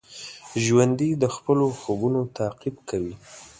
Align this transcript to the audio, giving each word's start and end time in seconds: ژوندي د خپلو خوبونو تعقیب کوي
ژوندي 0.63 1.09
د 1.21 1.23
خپلو 1.35 1.65
خوبونو 1.79 2.21
تعقیب 2.37 2.75
کوي 2.89 3.15